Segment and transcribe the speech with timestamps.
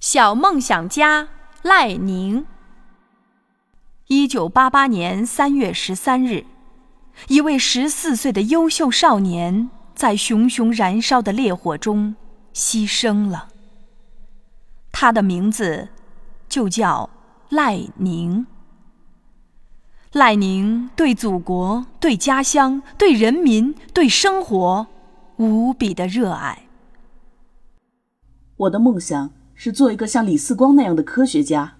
[0.00, 1.28] 小梦想家
[1.60, 2.46] 赖宁。
[4.06, 6.46] 一九八八年三月十三日，
[7.28, 12.16] 一位十四岁的优秀少年在熊熊燃烧的烈火中
[12.54, 13.48] 牺牲了。
[14.90, 15.90] 他的名字
[16.48, 17.10] 就叫
[17.50, 18.46] 赖宁。
[20.12, 24.86] 赖宁对祖国、对家乡、对人民、对生活
[25.36, 26.66] 无比的热爱。
[28.56, 29.30] 我的梦想
[29.62, 31.76] 是做一个像李四光那样的科学家。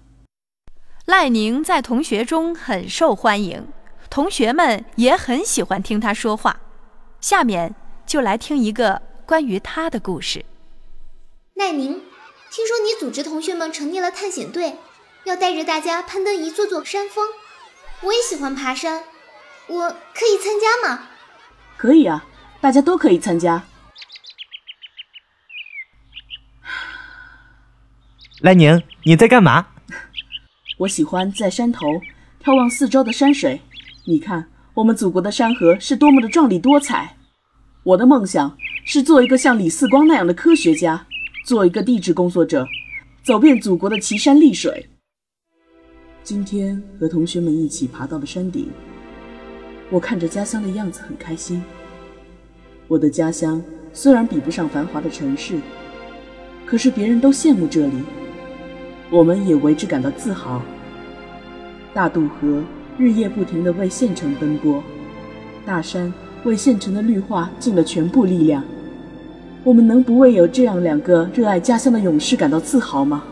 [1.05, 3.69] 赖宁在同学中很受欢迎，
[4.07, 6.61] 同学们也很喜欢听他说话。
[7.19, 7.73] 下面
[8.05, 10.45] 就来听一个关于他的故事。
[11.55, 11.93] 赖宁，
[12.51, 14.75] 听说你组织同学们成立了探险队，
[15.23, 17.25] 要带着大家攀登一座座山峰。
[18.01, 19.01] 我也喜欢爬山，
[19.65, 21.07] 我可以参加吗？
[21.77, 22.23] 可以啊，
[22.61, 23.63] 大家都可以参加。
[28.41, 29.67] 赖宁，你在干嘛？
[30.79, 31.87] 我喜欢在山头
[32.43, 33.61] 眺望四周的山水。
[34.07, 37.15] 你看，我们祖国的山河是多么的壮丽多彩。
[37.83, 41.05] 我的梦想是做一个像李四光那样的科学家，
[41.45, 42.65] 做一个地质工作者，
[43.21, 44.87] 走遍祖国的奇山丽水。
[46.23, 48.71] 今天和同学们一起爬到了山顶，
[49.91, 51.63] 我看着家乡的样子很开心。
[52.87, 53.61] 我的家乡
[53.93, 55.59] 虽然比不上繁华的城市，
[56.65, 57.93] 可是别人都羡慕这里，
[59.11, 60.59] 我们也为之感到自豪。
[61.93, 62.63] 大渡河
[62.97, 64.81] 日夜不停地为县城奔波，
[65.63, 66.11] 大山
[66.43, 68.63] 为县城的绿化尽了全部力量。
[69.63, 73.23] 我们能不为有这样两个热爱家乡的勇士感到自豪吗？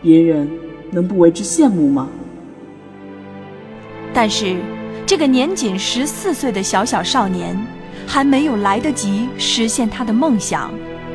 [0.00, 0.48] 别人。
[0.92, 2.08] 能不为之羡慕吗？
[4.12, 4.56] 但是，
[5.06, 7.56] 这个年仅十四岁的小小少年，
[8.08, 10.68] 还没有来得及实现他的梦想，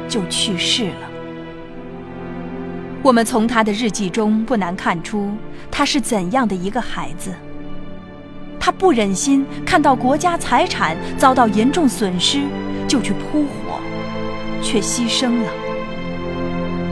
[0.08, 1.12] 就去世了。
[3.06, 5.30] 我们从他的日记中不难看出，
[5.70, 7.32] 他是怎样的一个孩子。
[8.60, 12.40] 他不忍心看到国家财产遭到严重损失，
[12.88, 13.80] 就去扑火，
[14.60, 15.52] 却牺牲了。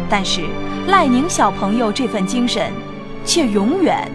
[0.08, 0.42] 但是。
[0.86, 2.70] 赖宁小朋友这份精神，
[3.26, 4.06] 却永远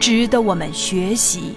[0.00, 1.54] 值得我们学习。